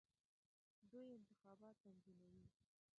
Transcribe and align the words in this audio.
دوی 0.91 1.07
انتخابات 1.17 1.75
تنظیموي. 1.83 2.45